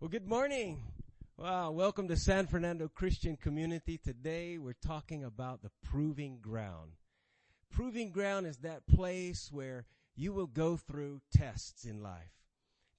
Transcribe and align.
Well, 0.00 0.08
good 0.08 0.28
morning. 0.28 0.80
Wow, 1.36 1.72
welcome 1.72 2.06
to 2.06 2.16
San 2.16 2.46
Fernando 2.46 2.86
Christian 2.86 3.36
Community. 3.36 3.98
Today 3.98 4.56
we're 4.56 4.74
talking 4.74 5.24
about 5.24 5.60
the 5.60 5.72
proving 5.82 6.38
ground. 6.40 6.92
Proving 7.68 8.12
ground 8.12 8.46
is 8.46 8.58
that 8.58 8.86
place 8.86 9.50
where 9.50 9.86
you 10.14 10.32
will 10.32 10.46
go 10.46 10.76
through 10.76 11.22
tests 11.36 11.84
in 11.84 12.00
life. 12.00 12.30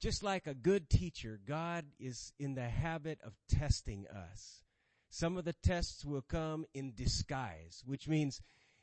Just 0.01 0.23
like 0.23 0.45
a 0.45 0.53
good 0.53 0.89
teacher, 0.89 1.39
God 1.47 1.85
is 2.01 2.33
in 2.37 2.55
the 2.55 2.67
habit 2.67 3.19
of 3.23 3.31
testing 3.47 4.05
us. 4.13 4.65
Some 5.09 5.37
of 5.37 5.45
the 5.45 5.55
tests 5.63 6.03
will 6.03 6.21
come 6.21 6.65
in 6.73 6.91
disguise, 6.93 7.81
which 7.85 8.09
means 8.09 8.41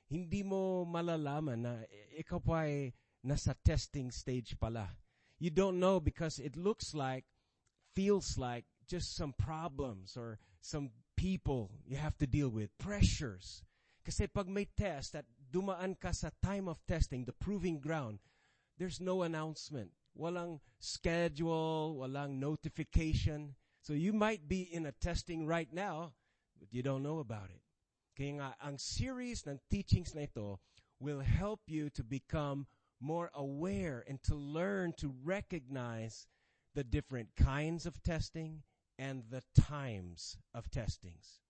hindi 0.08 0.42
mo 0.42 0.86
malalaman 0.86 1.58
na 1.58 1.74
eh, 1.84 2.22
ikaw 2.22 2.42
pa 2.42 2.64
nasa 3.28 3.54
testing 3.62 4.10
stage 4.10 4.56
pala. 4.58 4.88
You 5.38 5.50
don't 5.50 5.78
know 5.78 6.00
because 6.00 6.38
it 6.38 6.56
looks 6.56 6.94
like, 6.94 7.26
feels 7.96 8.36
like 8.36 8.64
just 8.86 9.16
some 9.16 9.32
problems 9.32 10.16
or 10.16 10.38
some 10.60 10.90
people 11.16 11.72
you 11.86 11.96
have 11.96 12.16
to 12.18 12.26
deal 12.26 12.48
with, 12.48 12.70
pressures. 12.78 13.64
Kasi 14.04 14.28
pag 14.28 14.46
may 14.46 14.68
test 14.76 15.16
at 15.16 15.24
dumaan 15.50 15.98
ka 15.98 16.12
sa 16.12 16.30
time 16.44 16.68
of 16.68 16.78
testing, 16.86 17.24
the 17.24 17.32
proving 17.32 17.80
ground, 17.80 18.20
there's 18.78 19.00
no 19.00 19.22
announcement. 19.22 19.90
Walang 20.14 20.60
schedule, 20.78 21.96
walang 21.98 22.38
notification. 22.38 23.56
So 23.80 23.92
you 23.92 24.12
might 24.12 24.46
be 24.46 24.62
in 24.62 24.86
a 24.86 24.92
testing 24.92 25.46
right 25.46 25.72
now, 25.72 26.12
but 26.60 26.68
you 26.70 26.82
don't 26.82 27.02
know 27.02 27.18
about 27.18 27.50
it. 27.50 27.64
Kaya 28.16 28.32
nga, 28.40 28.48
ang 28.62 28.78
series 28.78 29.44
ng 29.44 29.60
teachings 29.68 30.14
na 30.14 30.24
ito 30.24 30.60
will 31.00 31.20
help 31.20 31.68
you 31.68 31.90
to 31.92 32.04
become 32.04 32.66
more 33.00 33.28
aware 33.34 34.04
and 34.08 34.22
to 34.24 34.34
learn 34.34 34.92
to 34.96 35.12
recognize 35.24 36.28
the 36.76 36.84
different 36.84 37.32
kinds 37.40 37.86
of 37.86 38.02
testing 38.04 38.60
and 38.98 39.24
the 39.32 39.42
times 39.58 40.36
of 40.52 40.70
testings. 40.70 41.40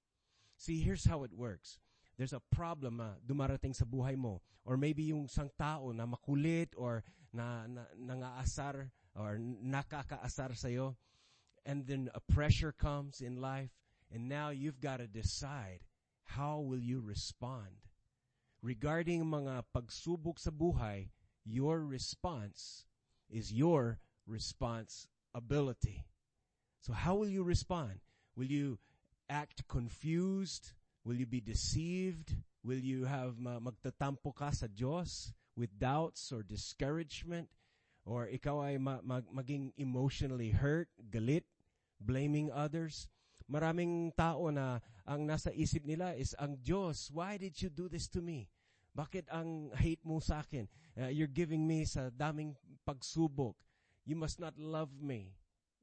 See, 0.56 0.80
here's 0.80 1.04
how 1.04 1.24
it 1.24 1.34
works. 1.34 1.78
There's 2.16 2.32
a 2.32 2.40
problem 2.54 3.02
uh, 3.02 3.18
dumarating 3.26 3.74
sa 3.74 3.84
buhay 3.84 4.16
mo. 4.16 4.40
Or 4.64 4.78
maybe 4.78 5.02
yung 5.10 5.26
isang 5.26 5.51
tao 5.59 5.90
na 5.90 6.06
makulit 6.06 6.78
or 6.78 7.02
na, 7.34 7.66
na 7.66 7.90
nangaasar 7.98 8.88
or 9.18 9.38
nakakaasar 9.42 10.54
sa'yo. 10.54 10.95
And 11.66 11.86
then 11.86 12.08
a 12.14 12.23
pressure 12.32 12.70
comes 12.70 13.20
in 13.20 13.42
life 13.42 13.74
and 14.14 14.30
now 14.30 14.54
you've 14.54 14.80
got 14.80 15.02
to 15.02 15.10
decide 15.10 15.82
how 16.23 16.62
will 16.62 16.79
you 16.79 17.02
respond. 17.02 17.90
Regarding 18.62 19.26
mga 19.26 19.66
pagsubok 19.74 20.38
sa 20.38 20.54
buhay, 20.54 21.10
your 21.42 21.82
response 21.82 22.86
is 23.26 23.51
your 23.51 23.98
responsibility. 25.37 26.04
So 26.80 26.92
how 26.92 27.15
will 27.15 27.29
you 27.29 27.42
respond? 27.42 28.01
Will 28.37 28.46
you 28.46 28.79
act 29.29 29.68
confused? 29.68 30.73
Will 31.04 31.16
you 31.16 31.26
be 31.26 31.40
deceived? 31.40 32.34
Will 32.65 32.79
you 32.79 33.04
have 33.04 33.37
magtatampo 33.37 34.34
ka 34.34 34.51
sa 34.51 34.66
Diyos 34.66 35.32
with 35.57 35.79
doubts 35.79 36.32
or 36.32 36.42
discouragement? 36.42 37.48
Or 38.07 38.30
ikaw 38.30 38.62
ay 38.62 38.79
ma- 38.79 39.02
mag- 39.02 39.30
maging 39.34 39.74
emotionally 39.76 40.51
hurt, 40.51 40.88
galit, 41.10 41.42
blaming 41.98 42.54
others? 42.54 43.09
Maraming 43.51 44.14
tao 44.14 44.51
na 44.51 44.79
ang 45.07 45.26
nasa 45.26 45.51
isip 45.54 45.82
nila 45.87 46.14
is 46.14 46.34
ang 46.38 46.59
Diyos, 46.62 47.10
why 47.10 47.38
did 47.38 47.59
you 47.59 47.70
do 47.70 47.90
this 47.90 48.07
to 48.10 48.23
me? 48.23 48.46
Bakit 48.95 49.26
ang 49.30 49.74
hate 49.74 50.02
mo 50.07 50.23
sa 50.23 50.40
akin? 50.42 50.70
Uh, 50.96 51.10
you're 51.10 51.30
giving 51.30 51.66
me 51.66 51.84
sa 51.84 52.10
daming 52.14 52.54
pagsubok. 52.87 53.59
You 54.07 54.15
must 54.15 54.38
not 54.38 54.54
love 54.57 55.02
me. 55.02 55.35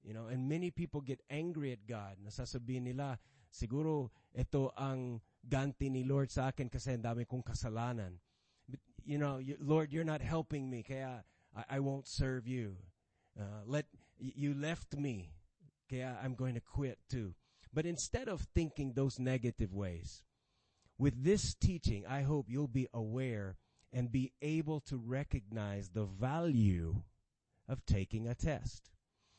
You 0.01 0.13
know, 0.13 0.27
and 0.27 0.49
many 0.49 0.71
people 0.71 0.99
get 0.99 1.21
angry 1.29 1.71
at 1.71 1.87
God. 1.87 2.17
Nasasabihin 2.19 2.83
nila, 2.87 3.19
siguro 3.51 4.11
ito 4.33 4.71
ang 4.75 5.21
ganti 5.43 5.91
ni 5.91 6.03
Lord 6.03 6.31
sa 6.31 6.51
akin 6.51 6.67
kasi 6.67 6.95
ang 6.95 7.03
dami 7.03 7.27
kong 7.27 7.43
kasalanan. 7.43 8.19
But, 8.67 8.79
you 9.03 9.19
know, 9.19 9.37
you, 9.37 9.55
Lord, 9.59 9.91
you're 9.91 10.07
not 10.07 10.23
helping 10.23 10.67
me, 10.67 10.83
kaya 10.83 11.23
I, 11.55 11.77
I 11.77 11.79
won't 11.79 12.07
serve 12.07 12.47
you. 12.47 12.75
Uh, 13.39 13.63
let 13.67 13.85
you 14.19 14.53
left 14.55 14.95
me, 14.95 15.35
kaya 15.89 16.15
I'm 16.23 16.35
going 16.35 16.55
to 16.55 16.63
quit 16.63 16.99
too. 17.07 17.35
But 17.73 17.85
instead 17.85 18.27
of 18.27 18.47
thinking 18.53 18.93
those 18.93 19.19
negative 19.19 19.73
ways, 19.73 20.23
with 20.97 21.23
this 21.23 21.55
teaching, 21.55 22.05
I 22.07 22.21
hope 22.21 22.47
you'll 22.47 22.67
be 22.67 22.87
aware 22.93 23.57
and 23.91 24.11
be 24.11 24.33
able 24.41 24.79
to 24.81 24.97
recognize 24.97 25.89
the 25.89 26.05
value 26.05 27.03
of 27.67 27.85
taking 27.85 28.27
a 28.27 28.35
test. 28.35 28.89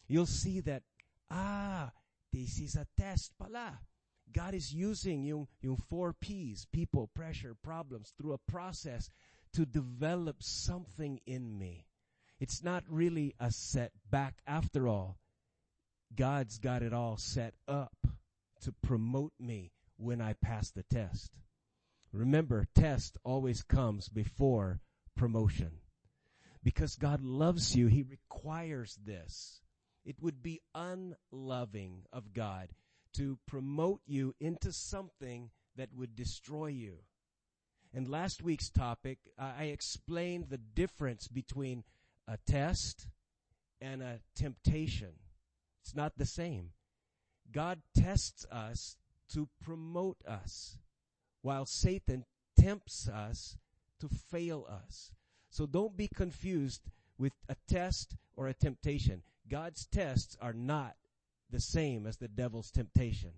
You'll 0.07 0.27
see 0.27 0.61
that, 0.61 0.83
ah, 1.31 1.93
this 2.33 2.59
is 2.59 2.77
a 2.77 2.87
test 2.99 3.33
pala. 3.39 3.81
God 4.33 4.55
is 4.55 4.75
using 4.75 5.23
yung, 5.23 5.47
yung 5.61 5.77
four 5.77 6.13
P's, 6.13 6.67
people, 6.73 7.11
pressure, 7.15 7.55
problems, 7.63 8.13
through 8.19 8.33
a 8.33 8.51
process 8.51 9.11
to 9.53 9.65
develop 9.65 10.43
something 10.43 11.21
in 11.27 11.59
me. 11.59 11.87
It's 12.41 12.63
not 12.63 12.85
really 12.89 13.35
a 13.39 13.51
setback 13.51 14.35
after 14.47 14.89
all. 14.89 15.19
God's 16.15 16.59
got 16.59 16.83
it 16.83 16.93
all 16.93 17.17
set 17.17 17.55
up 17.69 17.97
to 18.63 18.73
promote 18.83 19.33
me 19.39 19.73
when 19.97 20.21
I 20.21 20.35
pass 20.35 20.71
the 20.71 20.83
test. 20.83 21.31
Remember, 22.13 22.67
test 22.75 23.19
always 23.25 23.63
comes 23.63 24.09
before 24.09 24.81
promotion. 25.17 25.81
Because 26.65 26.97
God 26.97 27.23
loves 27.23 27.77
you, 27.77 27.87
He 27.87 28.03
requires 28.03 28.99
this. 29.05 29.61
It 30.05 30.17
would 30.21 30.43
be 30.43 30.63
unloving 30.75 32.05
of 32.13 32.33
God 32.33 32.71
to 33.15 33.39
promote 33.47 34.01
you 34.07 34.35
into 34.41 34.73
something 34.73 35.51
that 35.77 35.91
would 35.95 36.17
destroy 36.17 36.69
you. 36.69 36.97
In 37.93 38.11
last 38.11 38.43
week's 38.43 38.71
topic, 38.71 39.19
I 39.39 39.65
explained 39.65 40.47
the 40.49 40.59
difference 40.59 41.29
between 41.29 41.85
a 42.27 42.39
test 42.47 43.09
and 43.81 44.03
a 44.03 44.21
temptation. 44.35 45.13
It's 45.83 45.95
not 45.95 46.17
the 46.17 46.27
same. 46.27 46.71
God 47.53 47.83
tests 47.95 48.47
us 48.51 48.97
to 49.33 49.49
promote 49.63 50.17
us, 50.27 50.79
while 51.43 51.67
Satan 51.67 52.25
tempts 52.59 53.09
us 53.09 53.59
to 54.01 54.09
fail 54.09 54.67
us. 54.69 55.13
So 55.55 55.67
don't 55.67 55.97
be 55.97 56.09
confused 56.09 56.83
with 57.17 57.33
a 57.49 57.55
test 57.69 58.17
or 58.35 58.49
a 58.49 58.55
temptation. 58.55 59.23
God's 59.49 59.87
tests 59.87 60.37
are 60.41 60.53
not 60.53 60.97
the 61.49 61.61
same 61.61 62.09
as 62.09 62.17
the 62.17 62.27
devil's 62.27 62.73
temptation. 62.73 63.31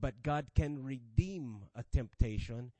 But 0.00 0.22
God 0.22 0.46
can 0.54 0.82
redeem 0.82 1.64
a 1.74 1.84
temptation 1.92 2.72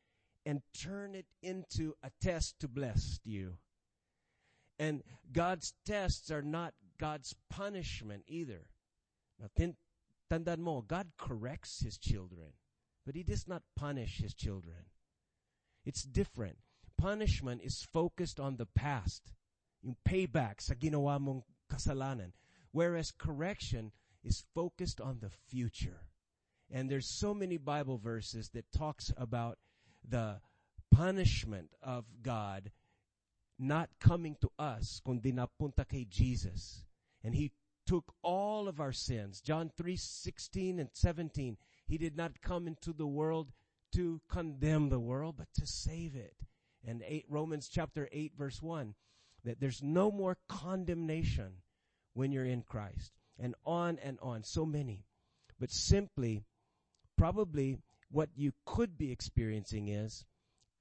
and 0.47 0.63
turn 0.73 1.15
it 1.15 1.27
into 1.43 1.95
a 2.03 2.11
test 2.23 2.59
to 2.61 2.69
bless 2.69 3.21
you. 3.23 3.59
And 4.79 5.03
God's 5.31 5.75
tests 5.85 6.31
are 6.31 6.41
not 6.41 6.73
God's 6.99 7.35
punishment 7.51 8.25
either. 8.29 8.63
Now, 9.39 9.49
Tandaan 10.31 10.61
mo, 10.61 10.81
God 10.81 11.09
corrects 11.19 11.83
His 11.83 11.99
children, 11.99 12.55
but 13.05 13.15
He 13.15 13.25
does 13.25 13.47
not 13.47 13.63
punish 13.77 14.23
His 14.23 14.33
children. 14.33 14.87
It's 15.85 16.03
different. 16.03 16.57
Punishment 17.01 17.63
is 17.65 17.87
focused 17.93 18.39
on 18.39 18.57
the 18.57 18.67
past, 18.67 19.33
yung 19.83 19.97
payback 20.07 20.61
sa 20.61 20.75
ginawa 20.75 21.19
mong 21.19 21.43
kasalanan, 21.73 22.33
whereas 22.73 23.11
correction 23.11 23.93
is 24.23 24.45
focused 24.55 25.01
on 25.01 25.19
the 25.21 25.31
future. 25.49 26.03
And 26.71 26.91
there's 26.91 27.09
so 27.09 27.33
many 27.33 27.57
Bible 27.57 27.99
verses 27.99 28.51
that 28.51 28.71
talks 28.71 29.11
about 29.17 29.59
the 30.07 30.41
punishment 30.93 31.71
of 31.83 32.05
God 32.23 32.71
not 33.59 33.91
coming 34.01 34.37
to 34.41 34.51
us, 34.59 35.01
kundi 35.07 35.33
napunta 35.33 35.89
kay 35.89 36.07
Jesus. 36.09 36.85
And 37.25 37.35
He 37.35 37.53
took 37.87 38.13
all 38.23 38.69
of 38.69 38.81
our 38.81 38.93
sins. 38.93 39.41
John 39.41 39.71
3, 39.77 39.97
16 39.97 40.79
and 40.79 40.89
17. 40.93 41.57
He 41.87 41.99
did 41.99 42.17
not 42.17 42.41
come 42.41 42.67
into 42.67 42.93
the 42.93 43.07
world 43.07 43.53
to 43.93 44.21
condemn 44.29 44.89
the 44.89 45.01
world, 45.01 45.37
but 45.39 45.49
to 45.55 45.67
save 45.67 46.15
it. 46.15 46.35
And 46.87 47.03
eight, 47.07 47.27
Romans 47.29 47.69
chapter 47.69 48.09
8 48.11 48.33
verse 48.37 48.63
1, 48.63 48.95
that 49.45 49.61
there's 49.61 49.83
no 49.83 50.11
more 50.11 50.39
condemnation 50.49 51.63
when 52.15 52.33
you're 52.33 52.45
in 52.45 52.63
Christ. 52.63 53.13
And 53.39 53.55
on 53.65 53.99
and 54.03 54.19
on, 54.21 54.43
so 54.43 54.67
many. 54.67 55.05
But 55.59 55.71
simply, 55.71 56.45
probably 57.17 57.79
what 58.11 58.31
you 58.35 58.53
could 58.67 58.99
be 58.99 59.13
experiencing 59.13 59.89
is 59.89 60.25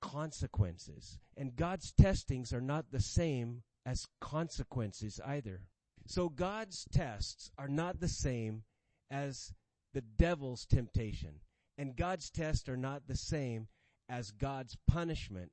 consequences. 0.02 1.20
And 1.38 1.56
God's 1.56 1.92
testings 1.92 2.54
are 2.54 2.62
not 2.62 2.92
the 2.92 3.02
same 3.02 3.64
as 3.86 4.08
consequences 4.20 5.20
either. 5.26 5.62
So 6.06 6.30
God's 6.30 6.86
tests 6.92 7.52
are 7.58 7.68
not 7.68 8.00
the 8.00 8.08
same 8.08 8.64
as 9.12 9.54
the 9.94 10.02
devil's 10.02 10.66
temptation. 10.66 11.36
And 11.78 11.96
God's 11.96 12.30
tests 12.30 12.68
are 12.68 12.78
not 12.78 13.08
the 13.08 13.16
same 13.16 13.68
as 14.10 14.32
God's 14.32 14.76
punishment. 14.88 15.52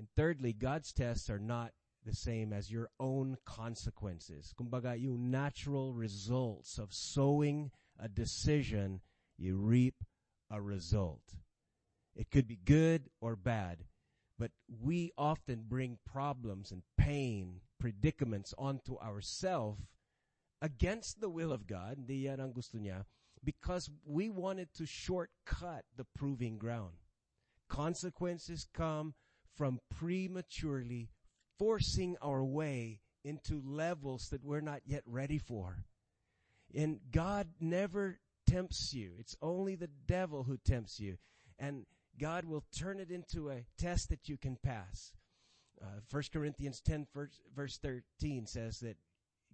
And 0.00 0.08
thirdly, 0.16 0.54
God's 0.54 0.94
tests 0.94 1.28
are 1.28 1.38
not 1.38 1.72
the 2.06 2.14
same 2.14 2.54
as 2.54 2.70
your 2.70 2.88
own 2.98 3.36
consequences. 3.44 4.54
Kumbaga, 4.58 4.98
yung 4.98 5.30
natural 5.30 5.92
results 5.92 6.78
of 6.78 6.94
sowing 6.94 7.70
a 7.98 8.08
decision, 8.08 9.02
you 9.36 9.58
reap 9.58 9.96
a 10.50 10.62
result. 10.62 11.34
It 12.16 12.30
could 12.30 12.48
be 12.48 12.56
good 12.64 13.10
or 13.20 13.36
bad, 13.36 13.84
but 14.38 14.52
we 14.82 15.12
often 15.18 15.66
bring 15.68 15.98
problems 16.10 16.72
and 16.72 16.80
pain, 16.96 17.60
predicaments 17.78 18.54
onto 18.56 18.96
ourselves 19.00 19.82
against 20.62 21.20
the 21.20 21.28
will 21.28 21.52
of 21.52 21.66
God, 21.66 22.08
yan 22.08 22.40
ang 22.40 22.52
gusto 22.52 22.78
niya, 22.78 23.04
because 23.44 23.90
we 24.06 24.30
wanted 24.30 24.72
to 24.72 24.86
shortcut 24.86 25.84
the 25.94 26.06
proving 26.16 26.56
ground. 26.56 26.96
Consequences 27.68 28.66
come 28.72 29.12
from 29.56 29.80
prematurely 29.96 31.10
forcing 31.58 32.16
our 32.22 32.42
way 32.42 33.00
into 33.24 33.62
levels 33.64 34.28
that 34.30 34.44
we're 34.44 34.60
not 34.60 34.80
yet 34.86 35.02
ready 35.06 35.38
for. 35.38 35.84
And 36.74 37.00
God 37.12 37.48
never 37.60 38.18
tempts 38.46 38.94
you. 38.94 39.12
It's 39.18 39.36
only 39.42 39.74
the 39.74 39.90
devil 40.06 40.44
who 40.44 40.56
tempts 40.56 40.98
you. 40.98 41.18
And 41.58 41.84
God 42.18 42.44
will 42.44 42.64
turn 42.76 42.98
it 42.98 43.10
into 43.10 43.50
a 43.50 43.64
test 43.78 44.08
that 44.08 44.28
you 44.28 44.36
can 44.36 44.56
pass. 44.62 45.12
Uh, 45.82 46.00
1 46.10 46.22
Corinthians 46.32 46.80
10 46.80 47.06
verse, 47.14 47.40
verse 47.54 47.78
13 47.78 48.46
says 48.46 48.80
that 48.80 48.96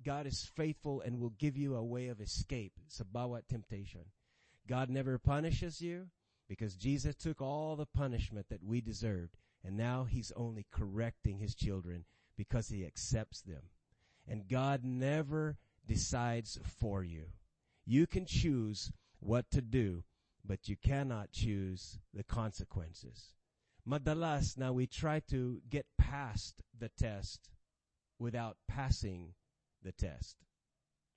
God 0.04 0.26
is 0.26 0.48
faithful 0.56 1.00
and 1.00 1.20
will 1.20 1.32
give 1.38 1.56
you 1.56 1.76
a 1.76 1.84
way 1.84 2.08
of 2.08 2.20
escape 2.20 2.72
bawat 3.14 3.48
temptation. 3.48 4.02
God 4.68 4.90
never 4.90 5.18
punishes 5.18 5.80
you 5.80 6.08
because 6.48 6.74
Jesus 6.74 7.14
took 7.14 7.40
all 7.40 7.76
the 7.76 7.86
punishment 7.86 8.46
that 8.50 8.62
we 8.62 8.80
deserved 8.80 9.36
and 9.66 9.76
now 9.76 10.06
he's 10.08 10.30
only 10.36 10.64
correcting 10.70 11.38
his 11.38 11.54
children 11.56 12.04
because 12.38 12.68
he 12.68 12.86
accepts 12.86 13.42
them. 13.42 13.62
And 14.28 14.48
God 14.48 14.84
never 14.84 15.58
decides 15.86 16.58
for 16.78 17.02
you. 17.02 17.24
You 17.84 18.06
can 18.06 18.26
choose 18.26 18.92
what 19.18 19.50
to 19.50 19.60
do, 19.60 20.04
but 20.44 20.68
you 20.68 20.76
cannot 20.76 21.32
choose 21.32 21.98
the 22.14 22.22
consequences. 22.22 23.34
Madalas, 23.88 24.56
now 24.56 24.72
we 24.72 24.86
try 24.86 25.20
to 25.30 25.60
get 25.68 25.86
past 25.98 26.62
the 26.78 26.90
test 26.90 27.50
without 28.18 28.56
passing 28.68 29.34
the 29.82 29.92
test. 29.92 30.36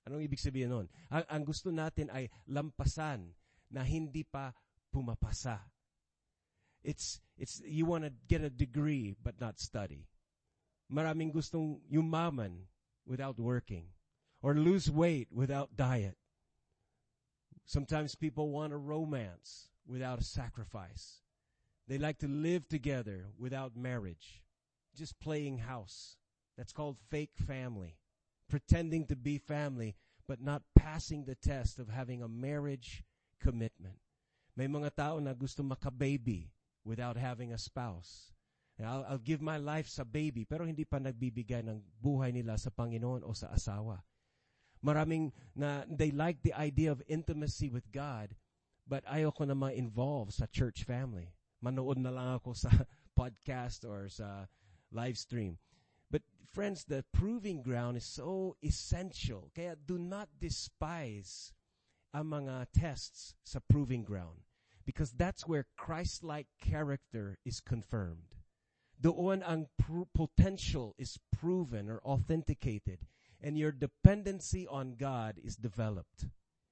Anong 0.08 0.26
ibig 0.26 0.42
sabihin 0.42 0.70
nun? 0.70 0.88
Ang, 1.10 1.24
ang 1.30 1.42
gusto 1.44 1.70
natin 1.70 2.10
ay 2.10 2.30
lampasan 2.50 3.30
na 3.70 3.86
hindi 3.86 4.26
pa 4.26 4.50
pumapasa. 4.90 5.70
It's, 6.82 7.20
it's, 7.36 7.60
you 7.64 7.86
want 7.86 8.04
to 8.04 8.12
get 8.28 8.42
a 8.42 8.50
degree 8.50 9.14
but 9.22 9.40
not 9.40 9.60
study. 9.60 10.06
Maraming 10.92 11.32
gustong 11.32 11.80
yumaman 11.92 12.66
without 13.06 13.38
working 13.38 13.86
or 14.42 14.54
lose 14.54 14.90
weight 14.90 15.28
without 15.32 15.76
diet. 15.76 16.16
Sometimes 17.66 18.14
people 18.14 18.50
want 18.50 18.72
a 18.72 18.76
romance 18.76 19.68
without 19.86 20.20
a 20.20 20.24
sacrifice. 20.24 21.20
They 21.86 21.98
like 21.98 22.18
to 22.18 22.28
live 22.28 22.68
together 22.68 23.26
without 23.38 23.76
marriage, 23.76 24.42
just 24.96 25.20
playing 25.20 25.58
house. 25.58 26.16
That's 26.56 26.72
called 26.72 26.96
fake 27.10 27.36
family 27.36 27.96
pretending 28.50 29.06
to 29.06 29.16
be 29.16 29.38
family, 29.38 29.94
but 30.26 30.42
not 30.42 30.62
passing 30.74 31.24
the 31.24 31.36
test 31.36 31.78
of 31.78 31.88
having 31.88 32.20
a 32.20 32.28
marriage 32.28 33.04
commitment. 33.40 33.96
May 34.56 34.66
mga 34.66 34.90
tao 34.94 35.18
na 35.22 35.32
gusto 35.32 35.62
makababy 35.62 36.50
without 36.84 37.16
having 37.16 37.52
a 37.52 37.58
spouse. 37.58 38.32
I'll, 38.80 39.04
I'll 39.08 39.20
give 39.20 39.42
my 39.44 39.58
life 39.58 39.88
sa 39.88 40.04
baby, 40.04 40.44
pero 40.48 40.64
hindi 40.64 40.88
pa 40.88 40.96
nagbibigay 40.96 41.64
ng 41.68 41.84
buhay 42.00 42.32
nila 42.32 42.56
sa 42.56 42.72
Panginoon 42.72 43.20
o 43.24 43.36
sa 43.36 43.52
asawa. 43.52 44.00
Maraming 44.80 45.32
na 45.52 45.84
they 45.84 46.08
like 46.08 46.40
the 46.40 46.56
idea 46.56 46.88
of 46.88 47.04
intimacy 47.04 47.68
with 47.68 47.92
God, 47.92 48.32
but 48.88 49.04
ayoko 49.04 49.44
na 49.44 49.52
ma-involve 49.52 50.32
sa 50.32 50.48
church 50.48 50.88
family. 50.88 51.36
Manood 51.60 52.00
na 52.00 52.08
lang 52.08 52.40
ako 52.40 52.56
sa 52.56 52.72
podcast 53.20 53.84
or 53.84 54.08
sa 54.08 54.48
live 54.88 55.20
stream. 55.20 55.60
But 56.08 56.24
friends, 56.48 56.88
the 56.88 57.04
proving 57.12 57.60
ground 57.60 58.00
is 58.00 58.08
so 58.08 58.56
essential. 58.64 59.52
Kaya 59.52 59.76
do 59.76 60.00
not 60.00 60.32
despise 60.40 61.52
ang 62.16 62.32
mga 62.32 62.72
tests 62.72 63.36
sa 63.44 63.60
proving 63.60 64.02
ground 64.08 64.49
because 64.84 65.12
that's 65.12 65.46
where 65.46 65.66
Christ-like 65.76 66.46
character 66.60 67.38
is 67.44 67.60
confirmed. 67.60 68.34
Doon 69.00 69.42
ang 69.42 69.68
pr- 69.78 70.02
potential 70.14 70.94
is 70.98 71.18
proven 71.32 71.88
or 71.88 72.00
authenticated 72.04 73.06
and 73.42 73.56
your 73.56 73.72
dependency 73.72 74.66
on 74.66 74.96
God 74.96 75.40
is 75.42 75.56
developed. 75.56 76.26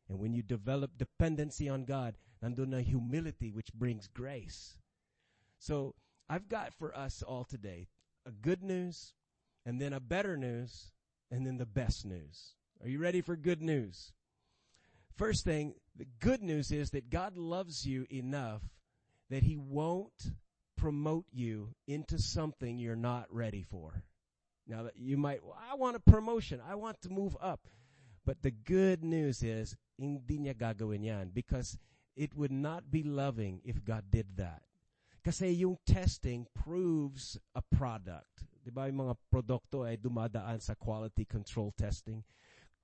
And 0.08 0.18
when 0.18 0.34
you 0.34 0.42
develop 0.42 0.98
dependency 0.98 1.68
on 1.68 1.84
God, 1.84 2.16
nandun 2.44 2.68
na 2.68 2.78
humility 2.78 3.50
which 3.50 3.72
brings 3.72 4.08
grace. 4.08 4.76
So, 5.58 5.94
I've 6.28 6.48
got 6.48 6.74
for 6.74 6.94
us 6.96 7.22
all 7.22 7.44
today 7.44 7.88
a 8.26 8.30
good 8.30 8.62
news 8.62 9.14
and 9.68 9.80
then 9.80 9.92
a 9.92 10.00
better 10.00 10.36
news, 10.36 10.92
and 11.30 11.46
then 11.46 11.58
the 11.58 11.66
best 11.66 12.06
news. 12.06 12.54
Are 12.82 12.88
you 12.88 12.98
ready 12.98 13.20
for 13.20 13.36
good 13.36 13.60
news? 13.60 14.12
First 15.14 15.44
thing, 15.44 15.74
the 15.98 16.06
good 16.20 16.42
news 16.42 16.70
is 16.70 16.90
that 16.90 17.10
God 17.10 17.36
loves 17.36 17.86
you 17.86 18.06
enough 18.10 18.62
that 19.30 19.42
He 19.42 19.56
won't 19.56 20.32
promote 20.76 21.26
you 21.32 21.74
into 21.86 22.18
something 22.18 22.78
you're 22.78 22.96
not 22.96 23.26
ready 23.30 23.62
for. 23.62 24.04
Now 24.66 24.84
that 24.84 24.96
you 24.96 25.16
might, 25.16 25.44
well, 25.44 25.58
I 25.58 25.74
want 25.74 25.96
a 25.96 26.00
promotion. 26.00 26.60
I 26.66 26.76
want 26.76 27.02
to 27.02 27.10
move 27.10 27.36
up. 27.40 27.60
But 28.24 28.42
the 28.42 28.50
good 28.50 29.02
news 29.02 29.42
is, 29.42 29.76
hindi 29.98 30.38
because 31.34 31.78
it 32.14 32.34
would 32.36 32.52
not 32.52 32.90
be 32.90 33.02
loving 33.02 33.60
if 33.64 33.84
God 33.84 34.04
did 34.10 34.36
that. 34.36 34.62
Kasi 35.24 35.48
yung 35.48 35.78
testing 35.84 36.46
proves 36.54 37.38
a 37.54 37.62
product. 37.62 38.44
Di 38.64 38.70
ba 38.70 38.86
yung 38.86 39.08
mga 39.08 39.16
produkto 39.32 39.82
ay 39.88 39.96
dumadaan 39.96 40.60
sa 40.60 40.74
quality 40.74 41.24
control 41.24 41.72
testing. 41.76 42.22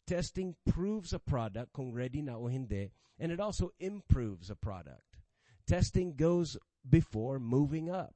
Testing 0.06 0.55
proves 0.69 1.12
a 1.12 1.19
product 1.19 1.73
kung 1.73 1.93
ready 1.93 2.21
na 2.21 2.37
o 2.37 2.47
hindi, 2.47 2.91
and 3.19 3.33
it 3.33 3.41
also 3.41 3.73
improves 3.81 4.51
a 4.51 4.56
product. 4.56 5.17
Testing 5.67 6.15
goes 6.15 6.59
before 6.89 7.39
moving 7.39 7.89
up. 7.89 8.15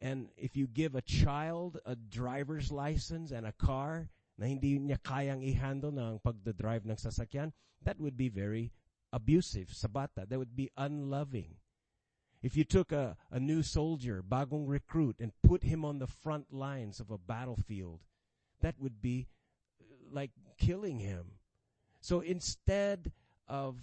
And 0.00 0.28
if 0.36 0.56
you 0.56 0.66
give 0.66 0.94
a 0.94 1.02
child 1.02 1.78
a 1.86 1.94
driver's 1.94 2.70
license 2.70 3.30
and 3.30 3.46
a 3.46 3.52
car 3.52 4.10
na 4.36 4.46
hindi 4.46 4.78
niya 4.78 4.98
kayang 5.00 5.46
i-handle 5.46 5.94
ng 5.94 6.20
pagdadrive 6.20 6.84
ng 6.84 6.96
sasakyan, 6.96 7.52
that 7.82 8.00
would 8.00 8.16
be 8.16 8.28
very 8.28 8.72
abusive 9.12 9.72
sa 9.72 9.88
bata. 9.88 10.26
That 10.28 10.38
would 10.38 10.56
be 10.56 10.70
unloving. 10.76 11.56
If 12.42 12.56
you 12.56 12.64
took 12.64 12.92
a, 12.92 13.16
a 13.30 13.40
new 13.40 13.62
soldier, 13.62 14.22
bagong 14.22 14.68
recruit, 14.68 15.16
and 15.20 15.32
put 15.42 15.64
him 15.64 15.84
on 15.84 15.98
the 15.98 16.06
front 16.06 16.52
lines 16.52 17.00
of 17.00 17.10
a 17.10 17.18
battlefield, 17.18 18.00
that 18.60 18.74
would 18.78 19.00
be 19.00 19.28
uh, 19.80 19.84
like 20.12 20.30
killing 20.58 20.98
him. 20.98 21.38
So 22.00 22.20
instead 22.20 23.12
of 23.48 23.76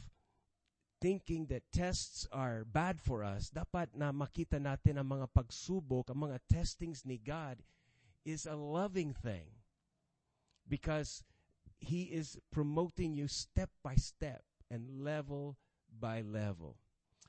thinking 1.01 1.47
that 1.47 1.63
tests 1.71 2.27
are 2.31 2.65
bad 2.65 3.01
for 3.01 3.23
us, 3.23 3.51
dapat 3.51 3.91
na 3.95 4.11
makita 4.11 4.59
natin 4.59 4.97
ang 4.97 5.11
mga 5.11 5.27
pagsubok, 5.35 6.09
ang 6.09 6.31
mga 6.31 6.39
testings 6.47 7.03
ni 7.03 7.19
God 7.19 7.59
is 8.23 8.45
a 8.45 8.55
loving 8.55 9.13
thing. 9.13 9.51
Because 10.67 11.23
He 11.83 12.15
is 12.15 12.39
promoting 12.55 13.11
you 13.11 13.27
step 13.27 13.69
by 13.83 13.99
step 13.99 14.47
and 14.71 15.03
level 15.03 15.59
by 15.91 16.23
level 16.23 16.79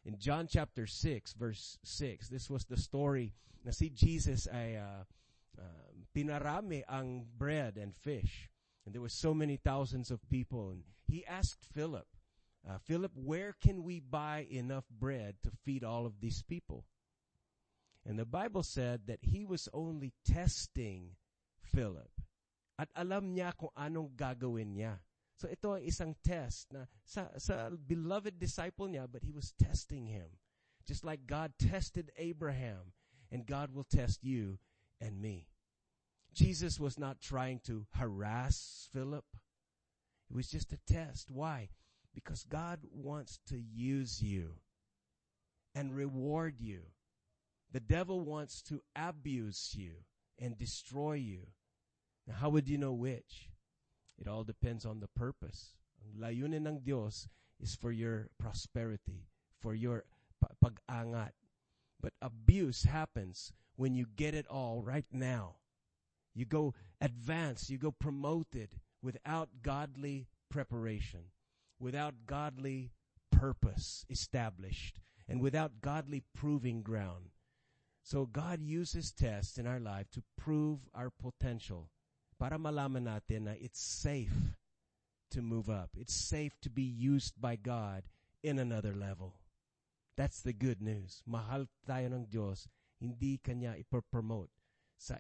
in 0.05 0.19
John 0.19 0.47
chapter 0.47 0.87
6, 0.87 1.33
verse 1.33 1.79
6, 1.83 2.29
this 2.29 2.51
was 2.51 2.65
the 2.65 2.77
story 2.77 3.33
na 3.65 3.73
si 3.73 3.89
Jesus 3.89 4.47
ay 4.53 4.77
uh, 4.77 5.09
uh, 5.57 5.89
pinarami 6.13 6.85
ang 6.85 7.25
bread 7.25 7.81
and 7.81 7.97
fish. 7.97 8.53
And 8.85 8.95
there 8.95 9.03
were 9.03 9.09
so 9.09 9.33
many 9.33 9.57
thousands 9.57 10.11
of 10.11 10.29
people. 10.29 10.71
And 10.71 10.83
he 11.07 11.25
asked 11.27 11.65
Philip, 11.65 12.07
uh, 12.69 12.79
Philip, 12.79 13.13
where 13.15 13.55
can 13.61 13.83
we 13.83 14.01
buy 14.01 14.47
enough 14.51 14.85
bread 14.89 15.37
to 15.43 15.51
feed 15.65 15.85
all 15.85 16.07
of 16.07 16.21
these 16.21 16.43
people? 16.43 16.85
And 18.07 18.19
the 18.19 18.27
Bible 18.27 18.63
said 18.63 19.07
that 19.07 19.21
he 19.23 19.45
was 19.45 19.69
only 19.73 20.13
testing 20.25 21.17
Philip. 21.63 22.11
At 22.79 22.89
alam 22.97 23.35
niya 23.35 23.57
kung 23.57 23.73
anong 23.79 24.17
gagawin 24.17 24.77
niya. 24.77 25.01
So 25.37 25.49
ito 25.49 25.75
ay 25.75 25.89
isang 25.89 26.15
test 26.23 26.71
na 26.71 26.87
sa, 27.05 27.27
sa 27.39 27.71
beloved 27.71 28.39
disciple 28.39 28.87
niya, 28.87 29.09
but 29.11 29.23
he 29.25 29.33
was 29.33 29.55
testing 29.57 30.07
him. 30.07 30.29
Just 30.87 31.05
like 31.05 31.27
God 31.27 31.57
tested 31.57 32.13
Abraham, 32.19 32.93
and 33.33 33.47
God 33.47 33.73
will 33.73 33.89
test 33.89 34.23
you 34.23 34.59
and 35.01 35.21
me. 35.21 35.49
Jesus 36.35 36.81
was 36.81 36.99
not 36.99 37.21
trying 37.21 37.61
to 37.67 37.87
harass 37.95 38.89
Philip. 38.93 39.25
It 40.31 40.37
was 40.37 40.49
just 40.49 40.73
a 40.73 40.79
test. 40.87 41.31
Why? 41.31 41.69
Because 42.15 42.45
God 42.45 42.81
wants 42.93 43.41
to 43.49 43.57
use 43.59 44.23
you 44.23 44.55
and 45.75 45.95
reward 45.95 46.61
you. 46.61 46.83
The 47.73 47.81
devil 47.81 48.21
wants 48.21 48.63
to 48.63 48.83
abuse 48.95 49.75
you. 49.77 50.05
and 50.39 50.59
destroy 50.59 51.15
you. 51.15 51.47
Now, 52.27 52.35
how 52.35 52.49
would 52.51 52.69
you 52.69 52.79
know 52.79 52.93
which? 52.93 53.51
It 54.19 54.29
all 54.29 54.45
depends 54.45 54.85
on 54.85 55.01
the 55.01 55.09
purpose. 55.09 55.75
Ang 56.03 56.21
layunin 56.21 56.67
ng 56.67 56.81
Diyos 56.81 57.29
is 57.61 57.75
for 57.75 57.93
your 57.93 58.29
prosperity, 58.39 59.29
for 59.61 59.75
your 59.75 60.05
pag-angat. 60.63 61.33
But 62.01 62.13
abuse 62.21 62.85
happens 62.85 63.53
when 63.77 63.95
you 63.95 64.07
get 64.17 64.35
it 64.35 64.47
all 64.49 64.83
right 64.83 65.07
now. 65.13 65.57
You 66.35 66.45
go 66.45 66.75
advance, 67.01 67.71
you 67.71 67.79
go 67.79 67.91
promoted 67.91 68.81
without 69.03 69.63
godly 69.63 70.27
preparation, 70.51 71.31
without 71.79 72.27
godly 72.27 72.91
purpose 73.31 74.05
established, 74.11 75.01
and 75.29 75.41
without 75.41 75.81
godly 75.81 76.23
proving 76.35 76.83
ground. 76.83 77.31
So 78.03 78.27
God 78.27 78.61
uses 78.61 79.13
tests 79.13 79.59
in 79.59 79.67
our 79.67 79.81
life 79.81 80.11
to 80.13 80.23
prove 80.37 80.81
our 80.95 81.11
potential 81.11 81.89
para 82.39 82.59
malaman 82.59 83.09
natin 83.09 83.49
na 83.49 83.55
it's 83.57 83.81
safe 83.81 84.57
to 85.31 85.41
move 85.41 85.71
up. 85.71 85.91
It's 85.97 86.15
safe 86.15 86.53
to 86.63 86.71
be 86.71 86.83
used 86.83 87.41
by 87.41 87.57
God 87.57 88.05
in 88.43 88.59
another 88.59 88.95
level. 88.95 89.35
That's 90.17 90.43
the 90.43 90.53
good 90.53 90.83
news. 90.83 91.23
Mahal 91.27 91.67
tayo 91.89 92.13
ng 92.13 92.29
Diyos, 92.31 92.69
hindi 93.01 93.41
kanya 93.43 93.75
ipopromote 93.75 94.53
sa 94.95 95.19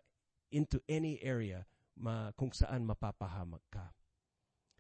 into 0.54 0.80
any 0.88 1.18
area 1.22 1.66
ma, 1.98 2.30
kung 2.38 2.54
saan 2.54 2.86
mapapahamak 2.86 3.66
ka. 3.74 3.90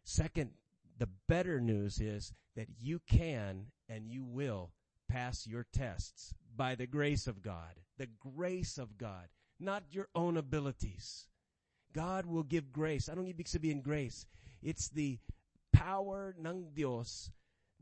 Second, 0.04 0.54
the 0.98 1.10
better 1.26 1.60
news 1.60 1.98
is 2.00 2.32
that 2.54 2.68
you 2.78 3.00
can 3.10 3.66
and 3.88 4.06
you 4.06 4.22
will 4.22 4.70
pass 5.08 5.46
your 5.46 5.66
tests 5.72 6.34
by 6.54 6.74
the 6.74 6.86
grace 6.86 7.26
of 7.26 7.42
God. 7.42 7.82
The 7.98 8.06
grace 8.06 8.78
of 8.78 8.96
God, 8.96 9.26
not 9.58 9.82
your 9.90 10.08
own 10.14 10.36
abilities. 10.36 11.26
God 11.92 12.26
will 12.26 12.42
give 12.42 12.72
grace. 12.72 13.08
I 13.08 13.14
don't 13.14 13.26
ibig 13.26 13.46
sabihin 13.46 13.82
grace? 13.82 14.26
It's 14.62 14.88
the 14.88 15.18
power 15.72 16.34
ng 16.38 16.70
Dios 16.74 17.30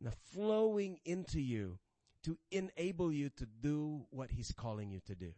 na 0.00 0.10
flowing 0.32 0.98
into 1.04 1.40
you 1.40 1.78
to 2.24 2.38
enable 2.50 3.12
you 3.12 3.30
to 3.36 3.46
do 3.46 4.04
what 4.10 4.30
He's 4.30 4.52
calling 4.52 4.90
you 4.90 5.00
to 5.06 5.14
do. 5.14 5.32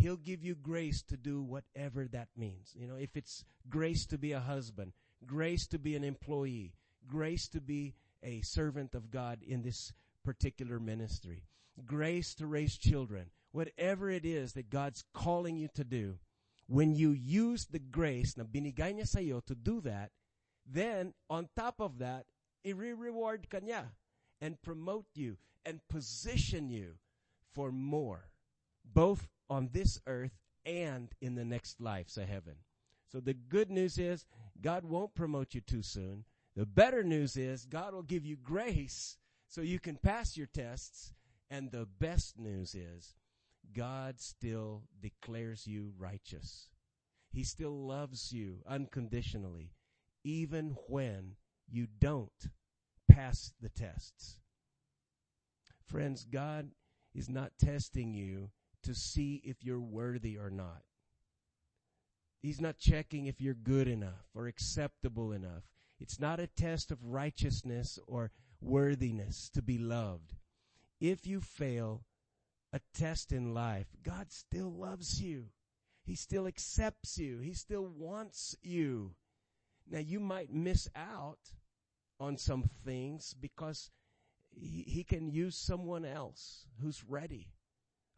He'll 0.00 0.16
give 0.16 0.42
you 0.42 0.54
grace 0.54 1.02
to 1.02 1.16
do 1.16 1.42
whatever 1.42 2.08
that 2.08 2.28
means. 2.36 2.74
You 2.74 2.86
know, 2.86 2.96
if 2.96 3.16
it's 3.16 3.44
grace 3.68 4.06
to 4.06 4.18
be 4.18 4.32
a 4.32 4.40
husband, 4.40 4.92
grace 5.26 5.66
to 5.68 5.78
be 5.78 5.94
an 5.94 6.04
employee, 6.04 6.72
grace 7.06 7.48
to 7.48 7.60
be 7.60 7.94
a 8.22 8.40
servant 8.40 8.94
of 8.94 9.10
God 9.10 9.40
in 9.46 9.62
this 9.62 9.92
particular 10.24 10.80
ministry, 10.80 11.44
grace 11.84 12.34
to 12.36 12.46
raise 12.46 12.76
children, 12.76 13.26
whatever 13.52 14.10
it 14.10 14.24
is 14.24 14.54
that 14.54 14.70
God's 14.70 15.04
calling 15.12 15.56
you 15.56 15.68
to 15.74 15.84
do, 15.84 16.18
when 16.66 16.94
you 16.94 17.10
use 17.10 17.66
the 17.66 17.78
grace 17.78 18.36
na 18.36 18.44
binigay 18.44 18.94
niya 18.94 19.06
sa 19.06 19.18
iyo 19.18 19.44
to 19.44 19.54
do 19.54 19.80
that, 19.82 20.12
then 20.64 21.12
on 21.28 21.48
top 21.56 21.80
of 21.80 21.98
that, 21.98 22.26
i-reward 22.64 23.50
ka 23.50 23.58
niya 23.58 23.86
and 24.40 24.62
promote 24.62 25.06
you 25.14 25.36
and 25.66 25.80
position 25.88 26.70
you 26.70 26.94
for 27.52 27.72
more, 27.72 28.29
both 28.84 29.28
on 29.48 29.70
this 29.72 30.00
earth 30.06 30.38
and 30.64 31.12
in 31.20 31.34
the 31.34 31.44
next 31.44 31.80
life, 31.80 32.08
so 32.08 32.24
heaven. 32.24 32.56
So 33.08 33.20
the 33.20 33.34
good 33.34 33.70
news 33.70 33.98
is 33.98 34.24
God 34.60 34.84
won't 34.84 35.14
promote 35.14 35.54
you 35.54 35.60
too 35.60 35.82
soon. 35.82 36.24
The 36.56 36.66
better 36.66 37.02
news 37.02 37.36
is 37.36 37.64
God 37.64 37.94
will 37.94 38.02
give 38.02 38.24
you 38.24 38.36
grace 38.36 39.16
so 39.48 39.60
you 39.62 39.78
can 39.78 39.96
pass 39.96 40.36
your 40.36 40.46
tests. 40.46 41.12
And 41.50 41.70
the 41.70 41.86
best 41.98 42.38
news 42.38 42.76
is 42.76 43.16
God 43.72 44.20
still 44.20 44.84
declares 45.00 45.66
you 45.66 45.92
righteous. 45.98 46.68
He 47.32 47.42
still 47.42 47.86
loves 47.86 48.32
you 48.32 48.58
unconditionally, 48.68 49.72
even 50.24 50.76
when 50.88 51.36
you 51.68 51.86
don't 51.98 52.50
pass 53.08 53.52
the 53.60 53.68
tests. 53.68 54.38
Friends, 55.84 56.24
God 56.24 56.70
is 57.14 57.28
not 57.28 57.58
testing 57.58 58.14
you 58.14 58.50
to 58.82 58.94
see 58.94 59.40
if 59.44 59.62
you're 59.62 59.80
worthy 59.80 60.36
or 60.36 60.50
not. 60.50 60.82
He's 62.40 62.60
not 62.60 62.78
checking 62.78 63.26
if 63.26 63.40
you're 63.40 63.54
good 63.54 63.86
enough 63.86 64.30
or 64.34 64.46
acceptable 64.46 65.32
enough. 65.32 65.64
It's 65.98 66.18
not 66.18 66.40
a 66.40 66.46
test 66.46 66.90
of 66.90 67.04
righteousness 67.04 67.98
or 68.06 68.30
worthiness 68.60 69.50
to 69.50 69.62
be 69.62 69.76
loved. 69.76 70.34
If 71.00 71.26
you 71.26 71.40
fail 71.40 72.04
a 72.72 72.80
test 72.94 73.32
in 73.32 73.52
life, 73.52 73.88
God 74.02 74.32
still 74.32 74.72
loves 74.72 75.20
you. 75.20 75.46
He 76.04 76.14
still 76.14 76.46
accepts 76.46 77.18
you. 77.18 77.38
He 77.38 77.52
still 77.52 77.86
wants 77.86 78.56
you. 78.62 79.14
Now 79.88 79.98
you 79.98 80.20
might 80.20 80.52
miss 80.52 80.88
out 80.96 81.52
on 82.18 82.36
some 82.36 82.62
things 82.84 83.34
because 83.38 83.90
he, 84.50 84.84
he 84.86 85.04
can 85.04 85.30
use 85.30 85.56
someone 85.56 86.04
else 86.04 86.66
who's 86.80 87.04
ready. 87.06 87.48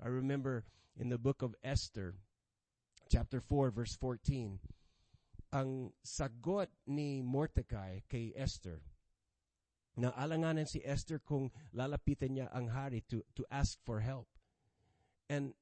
I 0.04 0.08
remember 0.08 0.64
in 0.98 1.08
the 1.08 1.18
book 1.18 1.42
of 1.42 1.54
Esther, 1.62 2.14
chapter 3.08 3.40
4, 3.40 3.70
verse 3.70 3.94
14, 3.94 4.58
ang 5.52 5.92
sagot 6.02 6.66
ni 6.86 7.22
Mordecai 7.22 8.00
kay 8.10 8.32
Esther, 8.34 8.82
na 9.96 10.10
alanganan 10.18 10.66
si 10.66 10.82
Esther 10.82 11.20
kung 11.20 11.52
lalapitan 11.76 12.34
niya 12.34 12.48
ang 12.50 12.66
hari 12.66 13.04
to, 13.06 13.22
to 13.36 13.44
ask 13.52 13.78
for 13.84 14.00
help. 14.00 14.26
And 15.30 15.54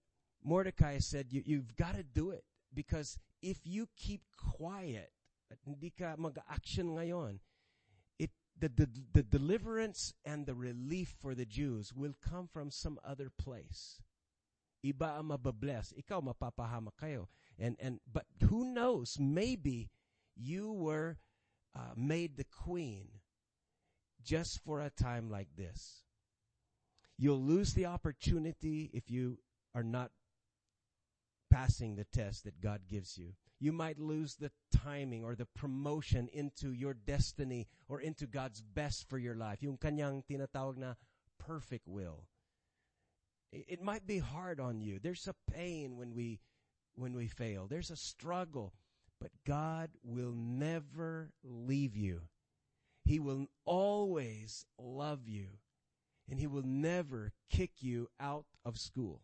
Mordecai 0.42 0.98
said, 0.98 1.26
you, 1.30 1.42
you've 1.44 1.76
got 1.76 1.96
to 1.96 2.02
do 2.02 2.30
it 2.30 2.44
because 2.72 3.18
if 3.42 3.58
you 3.64 3.88
keep 3.96 4.22
quiet 4.38 5.12
at 5.50 5.58
hindi 5.66 5.92
ka 5.92 6.14
mag-action 6.16 6.96
ngayon, 6.96 7.40
it, 8.16 8.30
the, 8.56 8.70
the, 8.70 8.88
the 9.12 9.22
deliverance 9.22 10.14
and 10.24 10.46
the 10.46 10.54
relief 10.54 11.12
for 11.20 11.34
the 11.34 11.44
Jews 11.44 11.92
will 11.92 12.14
come 12.22 12.48
from 12.48 12.70
some 12.70 12.98
other 13.04 13.28
place. 13.28 14.00
Iba 14.84 15.18
ang 15.20 15.28
mababless. 15.28 15.92
Ikaw 15.96 16.20
mapapahamak 16.24 16.96
kayo. 16.96 17.28
And, 17.58 17.76
and, 17.80 18.00
but 18.10 18.24
who 18.48 18.64
knows? 18.64 19.18
Maybe 19.20 19.90
you 20.34 20.72
were 20.72 21.18
uh, 21.76 21.92
made 21.96 22.36
the 22.36 22.48
queen 22.48 23.20
just 24.22 24.60
for 24.64 24.80
a 24.80 24.90
time 24.90 25.30
like 25.30 25.48
this. 25.56 26.04
You'll 27.18 27.42
lose 27.42 27.74
the 27.74 27.86
opportunity 27.86 28.90
if 28.94 29.10
you 29.10 29.38
are 29.74 29.84
not 29.84 30.10
passing 31.50 31.96
the 31.96 32.04
test 32.04 32.44
that 32.44 32.60
God 32.60 32.82
gives 32.88 33.18
you. 33.18 33.34
You 33.58 33.72
might 33.72 33.98
lose 33.98 34.36
the 34.36 34.50
timing 34.72 35.22
or 35.24 35.34
the 35.34 35.44
promotion 35.44 36.28
into 36.32 36.72
your 36.72 36.94
destiny 36.94 37.68
or 37.88 38.00
into 38.00 38.26
God's 38.26 38.62
best 38.62 39.08
for 39.08 39.18
your 39.18 39.34
life. 39.34 39.62
Yung 39.62 39.76
kanyang 39.76 40.24
tinatawag 40.24 40.78
na 40.78 40.94
perfect 41.38 41.86
will. 41.86 42.24
It 43.52 43.82
might 43.82 44.06
be 44.06 44.18
hard 44.18 44.60
on 44.60 44.80
you. 44.80 44.98
There's 45.02 45.26
a 45.26 45.34
pain 45.52 45.96
when 45.96 46.14
we, 46.14 46.40
when 46.94 47.14
we 47.14 47.26
fail. 47.26 47.66
There's 47.66 47.90
a 47.90 47.96
struggle, 47.96 48.74
but 49.20 49.30
God 49.44 49.90
will 50.04 50.32
never 50.32 51.32
leave 51.42 51.96
you. 51.96 52.22
He 53.04 53.18
will 53.18 53.48
always 53.64 54.66
love 54.78 55.26
you 55.26 55.48
and 56.30 56.38
he 56.38 56.46
will 56.46 56.62
never 56.62 57.32
kick 57.50 57.72
you 57.80 58.08
out 58.20 58.44
of 58.64 58.78
school. 58.78 59.20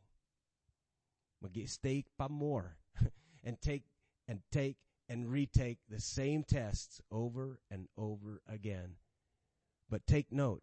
Mag-stay 1.41 2.05
pa 2.19 2.29
more 2.29 2.77
and 3.45 3.61
take 3.61 3.85
and 4.27 4.41
take 4.51 4.77
and 5.09 5.31
retake 5.31 5.79
the 5.89 6.01
same 6.01 6.43
tests 6.43 7.01
over 7.13 7.61
and 7.71 7.87
over 7.97 8.43
again. 8.49 8.97
But 9.89 10.07
take 10.07 10.33
note, 10.33 10.63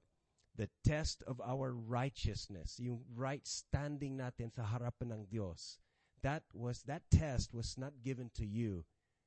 the 0.56 0.70
test 0.84 1.24
of 1.26 1.42
our 1.42 1.74
righteousness, 1.74 2.78
yung 2.80 3.02
right 3.16 3.46
standing 3.48 4.18
natin 4.18 4.54
sa 4.54 4.64
harapan 4.64 5.12
ng 5.12 5.26
Dios. 5.30 5.80
That 6.22 6.44
was 6.54 6.84
that 6.84 7.10
test 7.12 7.54
was 7.54 7.76
not 7.78 8.04
given 8.04 8.30
to 8.36 8.46
you 8.46 8.86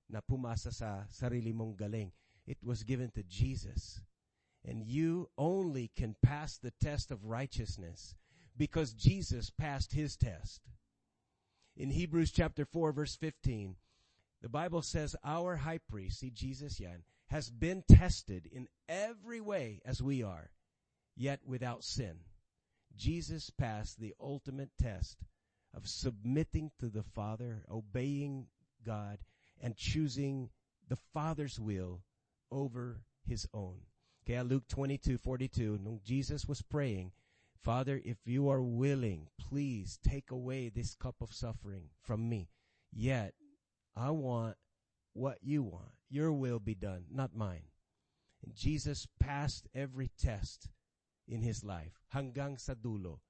na 0.08 0.20
pumasa 0.22 0.72
sa 0.72 1.04
sarili 1.10 1.52
mong 1.52 1.76
galing. 1.76 2.12
It 2.46 2.58
was 2.62 2.84
given 2.84 3.10
to 3.18 3.22
Jesus. 3.26 4.00
And 4.64 4.86
you 4.86 5.28
only 5.36 5.90
can 5.94 6.16
pass 6.22 6.58
the 6.58 6.72
test 6.80 7.10
of 7.10 7.26
righteousness 7.26 8.14
because 8.56 8.94
Jesus 8.94 9.50
passed 9.50 9.92
his 9.92 10.16
test. 10.16 10.62
In 11.76 11.90
Hebrews 11.90 12.30
chapter 12.30 12.64
4 12.64 12.92
verse 12.92 13.16
15, 13.16 13.76
the 14.42 14.48
Bible 14.48 14.82
says 14.82 15.16
our 15.24 15.56
high 15.56 15.80
priest, 15.90 16.20
see 16.20 16.30
Jesus 16.30 16.78
yan, 16.78 17.02
has 17.28 17.50
been 17.50 17.82
tested 17.88 18.46
in 18.50 18.68
every 18.88 19.40
way 19.40 19.82
as 19.84 20.00
we 20.00 20.22
are 20.22 20.50
yet 21.16 21.40
without 21.44 21.82
sin. 21.82 22.18
Jesus 22.96 23.50
passed 23.50 23.98
the 23.98 24.14
ultimate 24.20 24.70
test 24.80 25.18
of 25.74 25.88
submitting 25.88 26.70
to 26.78 26.88
the 26.88 27.02
Father, 27.02 27.64
obeying 27.70 28.46
God, 28.84 29.18
and 29.60 29.76
choosing 29.76 30.50
the 30.88 30.96
Father's 31.12 31.58
will 31.58 32.02
over 32.50 33.02
his 33.26 33.46
own. 33.52 33.80
Okay, 34.24 34.40
Luke 34.42 34.66
22, 34.68 35.18
42, 35.18 35.78
nung 35.82 36.00
Jesus 36.04 36.46
was 36.46 36.62
praying, 36.62 37.12
Father, 37.62 38.00
if 38.04 38.18
you 38.24 38.48
are 38.48 38.62
willing, 38.62 39.28
please 39.38 39.98
take 40.02 40.30
away 40.30 40.68
this 40.68 40.94
cup 40.94 41.16
of 41.20 41.32
suffering 41.32 41.90
from 42.02 42.28
me. 42.28 42.48
Yet, 42.92 43.34
I 43.96 44.10
want 44.10 44.56
what 45.12 45.38
you 45.42 45.62
want. 45.62 45.92
Your 46.08 46.32
will 46.32 46.60
be 46.60 46.74
done, 46.74 47.04
not 47.10 47.34
mine. 47.34 47.64
And 48.44 48.54
Jesus 48.54 49.08
passed 49.18 49.66
every 49.74 50.10
test 50.18 50.68
in 51.28 51.42
his 51.42 51.64
life, 51.64 51.98
hanggang 52.14 52.58
sa 52.58 52.74
dulo, 52.74 53.20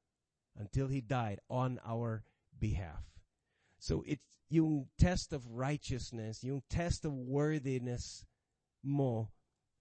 until 0.57 0.89
he 0.89 1.01
died 1.01 1.41
on 1.49 1.81
our 1.85 2.25
behalf. 2.59 3.05
So 3.79 4.05
it's 4.07 4.39
yung 4.49 4.89
test 4.99 5.33
of 5.33 5.47
righteousness, 5.51 6.45
yung 6.45 6.63
test 6.69 7.05
of 7.05 7.13
worthiness 7.13 8.25
mo 8.83 9.31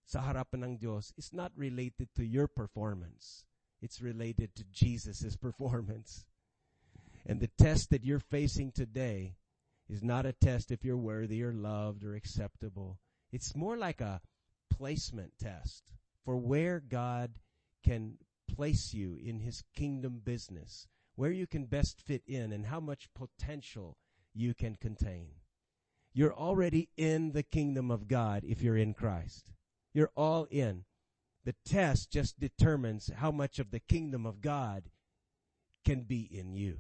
sa 0.06 0.22
harapan 0.22 0.64
ng 0.64 0.78
Diyos 0.78 1.14
is 1.18 1.34
not 1.34 1.52
related 1.56 2.10
to 2.16 2.24
your 2.24 2.48
performance. 2.48 3.46
It's 3.82 4.02
related 4.02 4.56
to 4.56 4.64
Jesus' 4.72 5.36
performance. 5.42 6.26
And 7.26 7.40
the 7.40 7.50
test 7.58 7.90
that 7.90 8.06
you're 8.06 8.20
facing 8.20 8.72
today 8.72 9.36
is 9.90 10.04
not 10.04 10.26
a 10.26 10.34
test 10.34 10.72
if 10.72 10.84
you're 10.84 10.98
worthy 10.98 11.44
or 11.44 11.54
loved 11.54 12.04
or 12.04 12.16
acceptable. 12.16 13.00
It's 13.32 13.56
more 13.56 13.78
like 13.78 14.02
a 14.02 14.22
placement 14.70 15.34
test 15.40 15.84
for 16.24 16.38
where 16.38 16.80
God 16.80 17.32
can 17.86 18.18
place 18.48 18.94
you 18.94 19.18
in 19.24 19.40
his 19.40 19.64
kingdom 19.76 20.22
business, 20.24 20.88
where 21.16 21.32
you 21.32 21.46
can 21.46 21.66
best 21.66 22.02
fit 22.02 22.24
in 22.28 22.52
and 22.52 22.66
how 22.66 22.80
much 22.80 23.10
potential 23.14 23.98
you 24.34 24.54
can 24.54 24.76
contain. 24.76 25.28
You're 26.14 26.34
already 26.34 26.90
in 26.98 27.34
the 27.34 27.44
kingdom 27.44 27.92
of 27.92 28.08
God 28.08 28.44
if 28.48 28.62
you're 28.62 28.78
in 28.78 28.94
Christ. 28.94 29.52
You're 29.94 30.12
all 30.16 30.48
in. 30.50 30.86
The 31.44 31.56
test 31.66 32.10
just 32.12 32.40
determines 32.40 33.12
how 33.16 33.32
much 33.32 33.60
of 33.60 33.70
the 33.70 33.80
kingdom 33.80 34.26
of 34.26 34.42
God 34.42 34.86
can 35.86 36.02
be 36.02 36.22
in 36.22 36.54
you. 36.54 36.80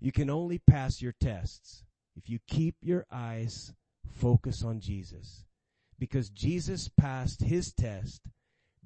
You 0.00 0.12
can 0.12 0.28
only 0.28 0.58
pass 0.58 1.00
your 1.00 1.14
tests 1.18 1.84
if 2.14 2.28
you 2.28 2.40
keep 2.46 2.76
your 2.82 3.06
eyes 3.10 3.72
focused 4.12 4.64
on 4.64 4.80
Jesus. 4.80 5.44
Because 5.98 6.28
Jesus 6.28 6.88
passed 6.88 7.40
his 7.40 7.72
test 7.72 8.20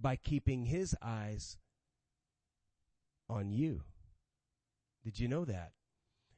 by 0.00 0.16
keeping 0.16 0.64
his 0.66 0.94
eyes 1.02 1.58
on 3.28 3.50
you. 3.50 3.82
Did 5.04 5.18
you 5.18 5.28
know 5.28 5.44
that? 5.44 5.72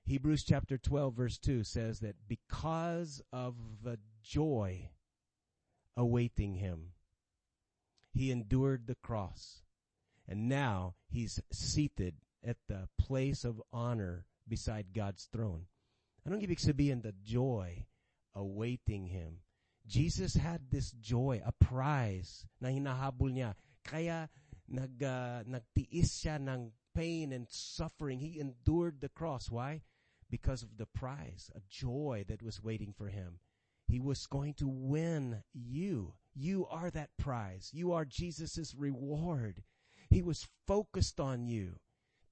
Hebrews 0.04 0.44
chapter 0.44 0.78
12 0.78 1.14
verse 1.14 1.38
2 1.38 1.62
says 1.64 2.00
that 2.00 2.16
because 2.26 3.22
of 3.32 3.54
the 3.82 3.98
joy 4.22 4.90
awaiting 5.96 6.54
him, 6.54 6.92
he 8.12 8.30
endured 8.30 8.86
the 8.86 8.96
cross. 8.96 9.62
And 10.28 10.48
now 10.48 10.94
he's 11.08 11.40
seated 11.52 12.14
at 12.44 12.56
the 12.68 12.88
place 12.98 13.44
of 13.44 13.62
honor 13.72 14.26
beside 14.48 14.94
God's 14.94 15.28
throne. 15.32 15.66
Anong 16.26 16.46
ibig 16.46 16.60
sabihin 16.60 17.02
the 17.02 17.14
joy 17.22 17.86
awaiting 18.34 19.06
him? 19.06 19.38
Jesus 19.90 20.35
had 20.35 20.70
this 20.70 20.92
joy, 20.92 21.42
a 21.44 21.50
prize 21.50 22.47
na 22.61 22.68
hinahabol 22.68 23.35
niya. 23.35 23.59
Kaya 23.82 24.30
nag, 24.70 25.02
uh, 25.02 25.42
nagtiis 25.42 26.14
siya 26.14 26.38
ng 26.38 26.70
pain 26.94 27.32
and 27.32 27.50
suffering. 27.50 28.20
He 28.20 28.38
endured 28.38 29.00
the 29.00 29.11
cross. 29.11 29.50
Why? 29.50 29.82
Because 30.30 30.62
of 30.62 30.78
the 30.78 30.87
prize, 30.87 31.50
a 31.56 31.61
joy 31.68 32.25
that 32.28 32.40
was 32.40 32.62
waiting 32.62 32.94
for 32.97 33.09
him. 33.09 33.40
He 33.88 33.99
was 33.99 34.30
going 34.30 34.54
to 34.62 34.68
win 34.68 35.42
you. 35.52 36.14
You 36.35 36.68
are 36.70 36.90
that 36.90 37.11
prize. 37.18 37.70
You 37.75 37.90
are 37.90 38.04
Jesus' 38.04 38.76
reward. 38.78 39.64
He 40.09 40.23
was 40.23 40.47
focused 40.68 41.18
on 41.18 41.49
you, 41.49 41.80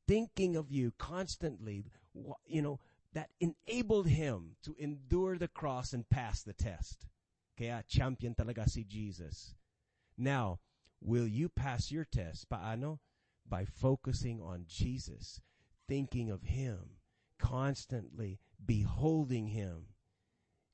thinking 0.07 0.55
of 0.55 0.71
you 0.71 0.93
constantly, 0.97 1.87
you 2.47 2.63
know, 2.63 2.79
that 3.15 3.31
enabled 3.41 4.07
him 4.07 4.55
to 4.63 4.77
endure 4.79 5.37
the 5.37 5.49
cross 5.49 5.93
and 5.93 6.09
pass 6.09 6.43
the 6.43 6.53
test. 6.53 7.09
Kaya 7.59 7.83
champion 7.89 8.35
talaga 8.35 8.69
si 8.69 8.85
Jesus. 8.85 9.55
Now, 10.17 10.61
will 11.01 11.27
you 11.27 11.49
pass 11.49 11.91
your 11.91 12.05
test? 12.05 12.49
Paano? 12.49 12.99
By 13.49 13.65
focusing 13.65 14.41
on 14.41 14.67
Jesus, 14.69 15.41
thinking 15.89 16.31
of 16.31 16.43
Him, 16.43 17.01
constantly 17.39 18.39
beholding 18.65 19.49
Him. 19.49 19.87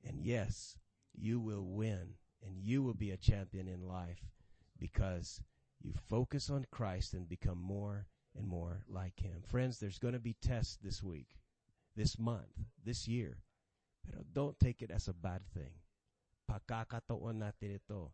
And 0.03 0.21
yes, 0.21 0.77
you 1.13 1.39
will 1.39 1.65
win 1.65 2.15
and 2.45 2.59
you 2.61 2.83
will 2.83 2.93
be 2.93 3.11
a 3.11 3.17
champion 3.17 3.67
in 3.67 3.87
life 3.87 4.19
because 4.77 5.41
you 5.81 5.93
focus 6.09 6.49
on 6.49 6.67
Christ 6.69 7.13
and 7.13 7.27
become 7.27 7.59
more 7.59 8.05
and 8.37 8.45
more 8.45 8.83
like 8.87 9.19
Him. 9.19 9.41
Friends, 9.47 9.79
there's 9.79 9.97
going 9.97 10.13
to 10.13 10.19
be 10.19 10.35
tests 10.41 10.77
this 10.83 11.01
week 11.01 11.37
this 11.95 12.19
month, 12.19 12.59
this 12.83 13.07
year. 13.07 13.37
Pero 14.05 14.23
don't 14.33 14.59
take 14.59 14.81
it 14.81 14.91
as 14.91 15.07
a 15.07 15.13
bad 15.13 15.41
thing. 15.53 15.71
Pagkakataon 16.49 17.41
natin 17.41 17.75
ito 17.75 18.13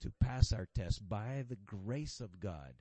to 0.00 0.12
pass 0.20 0.52
our 0.52 0.68
test 0.74 1.08
by 1.08 1.44
the 1.48 1.56
grace 1.56 2.20
of 2.20 2.40
God 2.40 2.74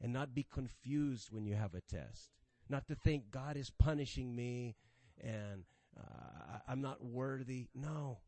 and 0.00 0.12
not 0.12 0.34
be 0.34 0.42
confused 0.42 1.30
when 1.30 1.46
you 1.46 1.54
have 1.54 1.74
a 1.74 1.80
test. 1.80 2.30
Not 2.68 2.86
to 2.88 2.94
think 2.94 3.30
God 3.30 3.56
is 3.56 3.70
punishing 3.70 4.34
me 4.34 4.76
and 5.22 5.64
uh, 5.98 6.58
I'm 6.66 6.80
not 6.80 7.04
worthy. 7.04 7.68
No, 7.74 8.18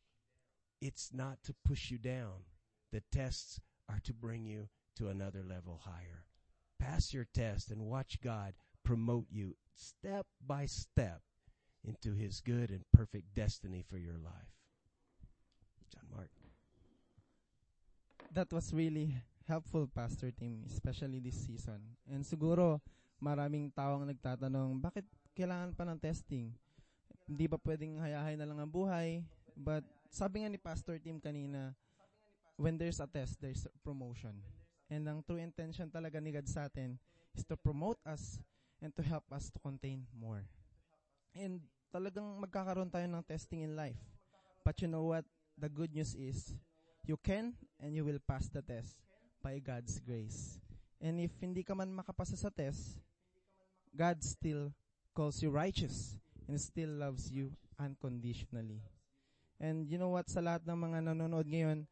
it's 0.80 1.10
not 1.12 1.42
to 1.44 1.54
push 1.64 1.90
you 1.90 1.98
down. 1.98 2.44
The 2.92 3.02
tests 3.10 3.60
are 3.88 4.00
to 4.04 4.12
bring 4.12 4.44
you 4.44 4.68
to 4.96 5.08
another 5.08 5.42
level 5.42 5.80
higher. 5.84 6.24
Pass 6.78 7.12
your 7.12 7.26
test 7.34 7.70
and 7.70 7.86
watch 7.86 8.20
God 8.22 8.54
promote 8.84 9.26
you 9.30 9.56
step 9.74 10.26
by 10.46 10.66
step 10.66 11.22
into 11.84 12.14
his 12.14 12.40
good 12.40 12.70
and 12.70 12.84
perfect 12.92 13.34
destiny 13.34 13.82
for 13.88 13.98
your 13.98 14.18
life. 14.18 14.52
John 15.94 16.08
Mark. 16.10 16.32
That 18.34 18.50
was 18.50 18.74
really 18.74 19.14
helpful, 19.46 19.86
Pastor 19.86 20.34
Tim, 20.34 20.66
especially 20.66 21.22
this 21.22 21.38
season. 21.38 21.78
And 22.10 22.26
siguro, 22.26 22.82
maraming 23.22 23.70
taong 23.70 24.10
nagtatanong, 24.10 24.82
bakit 24.82 25.06
kailangan 25.38 25.70
pa 25.78 25.86
ng 25.86 26.02
testing? 26.02 26.50
Hindi 27.30 27.46
ba 27.46 27.56
pwedeng 27.62 28.02
hayahay 28.02 28.34
na 28.34 28.50
lang 28.50 28.58
ang 28.58 28.72
buhay? 28.74 29.22
But 29.54 29.86
sabi 30.10 30.42
nga 30.42 30.50
ni 30.50 30.58
Pastor 30.58 30.98
Tim 30.98 31.22
kanina, 31.22 31.78
when 32.58 32.74
there's 32.74 32.98
a 32.98 33.06
test, 33.06 33.38
there's 33.38 33.70
promotion. 33.86 34.42
And 34.90 35.06
ang 35.06 35.22
true 35.22 35.40
intention 35.40 35.88
talaga 35.88 36.18
ni 36.18 36.34
God 36.34 36.50
sa 36.50 36.66
atin 36.66 36.98
is 37.38 37.46
to 37.46 37.54
promote 37.54 37.98
us 38.02 38.42
and 38.82 38.90
to 38.98 39.02
help 39.02 39.24
us 39.30 39.48
to 39.54 39.58
contain 39.62 40.04
more. 40.12 40.44
And 41.34 41.62
talagang 41.94 42.26
magkakaroon 42.42 42.90
tayo 42.90 43.06
ng 43.06 43.24
testing 43.26 43.62
in 43.62 43.78
life. 43.78 43.98
But 44.66 44.82
you 44.82 44.90
know 44.90 45.06
what? 45.06 45.26
The 45.58 45.68
good 45.68 45.94
news 45.94 46.14
is, 46.14 46.52
you 47.06 47.16
can 47.16 47.54
and 47.78 47.94
you 47.94 48.04
will 48.04 48.18
pass 48.26 48.48
the 48.48 48.62
test 48.62 48.96
by 49.42 49.60
God's 49.60 50.00
grace. 50.00 50.58
And 51.00 51.20
if 51.20 51.30
hindi 51.40 51.62
ka 51.62 51.74
man 51.74 51.92
makapasa 51.92 52.36
sa 52.36 52.48
test, 52.48 52.96
God 53.94 54.24
still 54.24 54.72
calls 55.14 55.38
you 55.42 55.50
righteous 55.52 56.18
and 56.48 56.58
still 56.58 56.90
loves 56.90 57.30
you 57.30 57.52
unconditionally. 57.78 58.82
And 59.60 59.86
you 59.86 59.98
know 59.98 60.10
what? 60.10 60.26
Sa 60.32 60.40
lahat 60.40 60.66
ng 60.66 60.74
mga 60.74 61.12
nanonood 61.12 61.46
ngayon, 61.46 61.86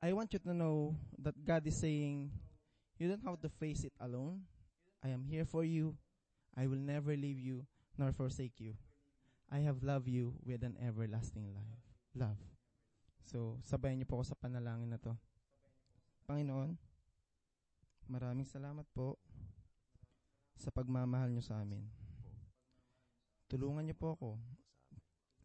I 0.00 0.12
want 0.12 0.32
you 0.32 0.40
to 0.44 0.54
know 0.54 0.94
that 1.18 1.34
God 1.44 1.66
is 1.66 1.76
saying, 1.76 2.30
you 3.00 3.08
don't 3.08 3.24
have 3.24 3.40
to 3.42 3.48
face 3.48 3.84
it 3.84 3.92
alone. 4.00 4.44
I 5.02 5.08
am 5.08 5.24
here 5.24 5.44
for 5.44 5.64
you. 5.64 5.96
I 6.56 6.68
will 6.68 6.80
never 6.80 7.16
leave 7.16 7.40
you 7.40 7.64
nor 7.96 8.12
forsake 8.12 8.60
you. 8.60 8.76
I 9.50 9.64
have 9.64 9.82
loved 9.82 10.08
you 10.08 10.36
with 10.44 10.62
an 10.62 10.76
everlasting 10.78 11.50
life. 11.52 11.80
Love. 12.14 12.38
So, 13.26 13.60
sabayan 13.62 14.00
niyo 14.00 14.08
po 14.08 14.20
ako 14.20 14.32
sa 14.32 14.40
panalangin 14.40 14.90
na 14.90 15.00
to. 15.00 15.12
Panginoon, 16.24 16.78
maraming 18.06 18.46
salamat 18.46 18.86
po 18.94 19.18
sa 20.60 20.68
pagmamahal 20.68 21.32
niyo 21.32 21.44
sa 21.44 21.60
amin. 21.64 21.84
Tulungan 23.50 23.88
niyo 23.88 23.96
po 23.98 24.14
ako 24.14 24.30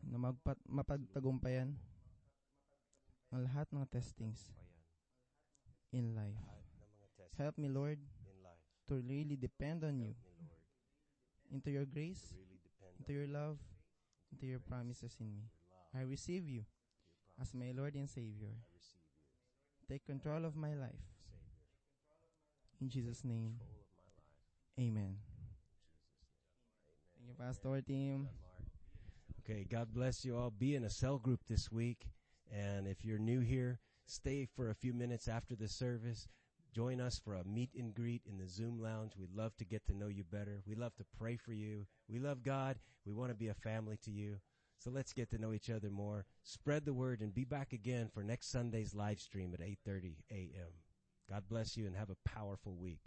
na 0.05 0.21
magpat, 0.21 0.59
mapagtagumpayan 0.69 1.73
ang 3.33 3.41
lahat 3.41 3.65
ng 3.73 3.81
testings 3.89 4.53
in 5.89 6.13
life. 6.13 6.37
Help 7.35 7.57
me, 7.57 7.67
Lord, 7.67 7.99
to 8.85 9.01
really 9.01 9.35
depend 9.35 9.83
on 9.83 9.97
you, 9.99 10.13
into 11.49 11.73
your 11.73 11.89
grace, 11.89 12.37
into 13.01 13.11
your 13.11 13.27
love, 13.27 13.57
into 14.31 14.45
your 14.45 14.61
promises 14.61 15.17
in 15.19 15.33
me. 15.33 15.49
I 15.91 16.05
receive 16.05 16.45
you 16.47 16.63
as 17.41 17.53
my 17.53 17.71
Lord 17.75 17.95
and 17.95 18.09
Savior. 18.09 18.55
Take 19.89 20.05
control 20.05 20.45
of 20.45 20.55
my 20.55 20.73
life. 20.73 21.05
In 22.81 22.89
Jesus' 22.89 23.23
name, 23.23 23.55
amen. 24.79 25.17
Thank 27.17 27.27
you, 27.27 27.35
Pastor 27.37 27.81
Tim. 27.81 28.27
Okay, 29.41 29.65
God 29.69 29.93
bless 29.93 30.25
you 30.25 30.35
all. 30.35 30.49
Be 30.49 30.75
in 30.75 30.83
a 30.83 30.89
cell 30.89 31.17
group 31.17 31.41
this 31.47 31.71
week. 31.71 32.07
And 32.51 32.87
if 32.87 33.05
you're 33.05 33.19
new 33.19 33.41
here, 33.41 33.79
stay 34.05 34.47
for 34.55 34.69
a 34.69 34.75
few 34.75 34.93
minutes 34.93 35.27
after 35.27 35.55
the 35.55 35.67
service. 35.67 36.27
Join 36.73 36.99
us 36.99 37.19
for 37.23 37.35
a 37.35 37.43
meet 37.45 37.69
and 37.77 37.93
greet 37.93 38.21
in 38.25 38.37
the 38.37 38.47
Zoom 38.47 38.81
lounge. 38.81 39.13
We'd 39.17 39.33
love 39.35 39.55
to 39.57 39.65
get 39.65 39.85
to 39.87 39.95
know 39.95 40.07
you 40.07 40.23
better. 40.23 40.61
We 40.67 40.75
love 40.75 40.95
to 40.97 41.05
pray 41.17 41.37
for 41.37 41.53
you. 41.53 41.85
We 42.09 42.19
love 42.19 42.43
God. 42.43 42.77
We 43.05 43.13
want 43.13 43.29
to 43.29 43.35
be 43.35 43.47
a 43.47 43.53
family 43.53 43.97
to 44.03 44.11
you. 44.11 44.37
So 44.77 44.91
let's 44.91 45.13
get 45.13 45.29
to 45.31 45.37
know 45.37 45.53
each 45.53 45.69
other 45.69 45.89
more. 45.89 46.25
Spread 46.43 46.85
the 46.85 46.93
word 46.93 47.21
and 47.21 47.33
be 47.33 47.43
back 47.43 47.73
again 47.73 48.09
for 48.13 48.23
next 48.23 48.51
Sunday's 48.51 48.93
live 48.93 49.19
stream 49.19 49.53
at 49.53 49.61
8:30 49.61 50.15
a.m. 50.31 50.71
God 51.29 51.43
bless 51.49 51.75
you 51.75 51.87
and 51.87 51.95
have 51.95 52.09
a 52.09 52.29
powerful 52.29 52.75
week. 52.75 53.01